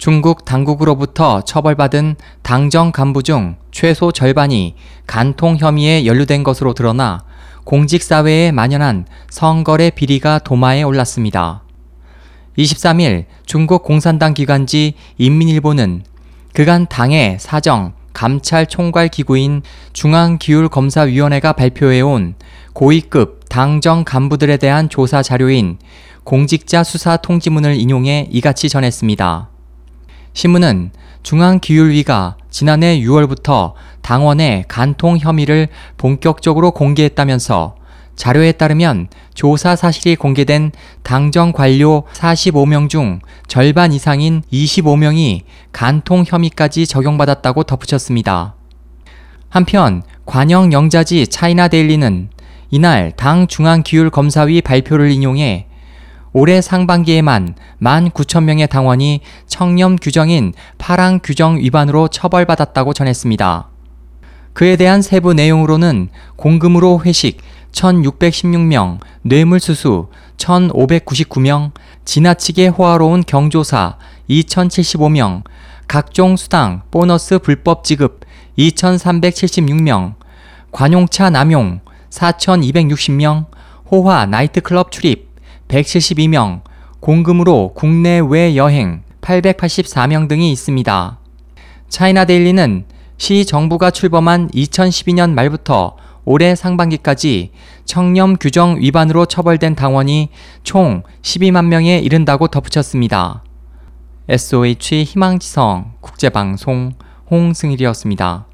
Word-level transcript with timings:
중국 0.00 0.46
당국으로부터 0.46 1.42
처벌받은 1.42 2.16
당정 2.40 2.90
간부 2.90 3.22
중 3.22 3.56
최소 3.70 4.12
절반이 4.12 4.74
간통 5.06 5.58
혐의에 5.58 6.06
연루된 6.06 6.42
것으로 6.42 6.72
드러나 6.72 7.22
공직사회에 7.64 8.50
만연한 8.50 9.04
성거래 9.28 9.90
비리가 9.90 10.38
도마에 10.38 10.84
올랐습니다. 10.84 11.64
23일 12.56 13.26
중국 13.44 13.82
공산당 13.82 14.32
기관지 14.32 14.94
인민일보는 15.18 16.04
그간 16.54 16.86
당의 16.86 17.36
사정, 17.38 17.92
감찰 18.14 18.64
총괄 18.64 19.08
기구인 19.08 19.60
중앙기율검사위원회가 19.92 21.52
발표해온 21.52 22.36
고위급 22.72 23.50
당정 23.50 24.04
간부들에 24.04 24.56
대한 24.56 24.88
조사 24.88 25.22
자료인 25.22 25.76
공직자 26.24 26.84
수사 26.84 27.18
통지문을 27.18 27.78
인용해 27.78 28.28
이같이 28.30 28.70
전했습니다. 28.70 29.50
신문은 30.32 30.90
중앙기율위가 31.22 32.36
지난해 32.50 33.00
6월부터 33.00 33.72
당원의 34.02 34.64
간통 34.68 35.18
혐의를 35.18 35.68
본격적으로 35.96 36.70
공개했다면서 36.72 37.76
자료에 38.16 38.52
따르면 38.52 39.08
조사 39.34 39.76
사실이 39.76 40.16
공개된 40.16 40.72
당정 41.02 41.52
관료 41.52 42.04
45명 42.12 42.90
중 42.90 43.20
절반 43.46 43.92
이상인 43.92 44.42
25명이 44.52 45.42
간통 45.72 46.24
혐의까지 46.26 46.86
적용받았다고 46.86 47.62
덧붙였습니다. 47.62 48.54
한편 49.48 50.02
관영 50.26 50.72
영자지 50.72 51.26
차이나 51.28 51.68
데일리는 51.68 52.28
이날 52.70 53.12
당 53.16 53.46
중앙기율검사위 53.46 54.60
발표를 54.62 55.10
인용해 55.10 55.66
올해 56.32 56.60
상반기에만 56.60 57.54
19,000명의 57.82 58.68
당원이 58.68 59.20
청렴 59.46 59.96
규정인 59.96 60.52
파랑 60.78 61.20
규정 61.22 61.58
위반으로 61.58 62.08
처벌받았다고 62.08 62.92
전했습니다. 62.92 63.68
그에 64.52 64.76
대한 64.76 65.02
세부 65.02 65.34
내용으로는 65.34 66.08
공금으로 66.36 67.02
회식 67.04 67.40
1,616명, 67.72 68.98
뇌물수수 69.22 70.08
1,599명, 70.36 71.72
지나치게 72.04 72.68
호화로운 72.68 73.22
경조사 73.26 73.96
2,075명, 74.28 75.42
각종 75.86 76.36
수당, 76.36 76.82
보너스 76.90 77.38
불법 77.38 77.84
지급 77.84 78.20
2,376명, 78.58 80.14
관용차 80.72 81.30
남용 81.30 81.80
4,260명, 82.10 83.46
호화 83.90 84.26
나이트클럽 84.26 84.92
출입 84.92 85.29
172명, 85.70 86.62
공금으로 86.98 87.72
국내외 87.74 88.56
여행 88.56 89.02
884명 89.20 90.28
등이 90.28 90.50
있습니다. 90.50 91.18
차이나데일리는 91.88 92.84
시 93.16 93.44
정부가 93.44 93.92
출범한 93.92 94.48
2012년 94.48 95.32
말부터 95.32 95.96
올해 96.24 96.54
상반기까지 96.56 97.52
청렴 97.84 98.36
규정 98.36 98.80
위반으로 98.80 99.26
처벌된 99.26 99.76
당원이 99.76 100.30
총 100.64 101.02
12만 101.22 101.66
명에 101.66 101.98
이른다고 101.98 102.48
덧붙였습니다. 102.48 103.44
SOH 104.28 105.04
희망지성 105.04 105.92
국제방송 106.00 106.94
홍승일이었습니다. 107.30 108.49